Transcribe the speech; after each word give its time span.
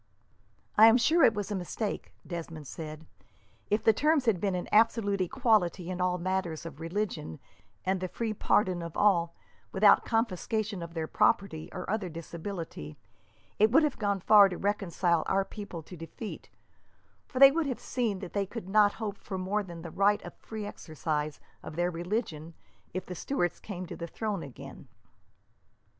"I 0.79 0.87
am 0.87 0.97
sure 0.97 1.21
it 1.23 1.35
was 1.35 1.51
a 1.51 1.55
mistake," 1.55 2.11
Desmond 2.25 2.65
said. 2.65 3.05
"If 3.69 3.83
the 3.83 3.93
terms 3.93 4.25
had 4.25 4.41
been 4.41 4.55
an 4.55 4.67
absolute 4.71 5.21
equality 5.21 5.91
in 5.91 6.01
all 6.01 6.17
matters 6.17 6.65
of 6.65 6.79
religion, 6.79 7.37
and 7.85 7.99
the 8.01 8.07
free 8.07 8.33
pardon 8.33 8.81
of 8.81 8.97
all, 8.97 9.35
without 9.71 10.03
confiscation 10.03 10.81
of 10.81 10.95
their 10.95 11.05
property 11.05 11.69
or 11.71 11.87
other 11.87 12.09
disability, 12.09 12.97
it 13.59 13.69
would 13.71 13.83
have 13.83 13.99
gone 13.99 14.21
far 14.21 14.49
to 14.49 14.57
reconcile 14.57 15.21
our 15.27 15.45
people 15.45 15.83
to 15.83 15.95
defeat; 15.95 16.49
for 17.27 17.37
they 17.37 17.51
would 17.51 17.67
have 17.67 17.79
seen 17.79 18.21
that 18.21 18.33
they 18.33 18.47
could 18.47 18.67
not 18.67 18.93
hope 18.93 19.19
for 19.19 19.37
more 19.37 19.61
than 19.61 19.83
the 19.83 19.91
right 19.91 20.23
of 20.23 20.33
free 20.33 20.65
exercise 20.65 21.39
of 21.61 21.75
their 21.75 21.91
religion, 21.91 22.55
if 22.91 23.05
the 23.05 23.13
Stuarts 23.13 23.59
came 23.59 23.85
to 23.85 23.95
the 23.95 24.07
throne 24.07 24.41
again." 24.41 24.87